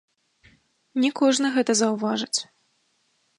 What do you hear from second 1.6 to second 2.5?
заўважыць.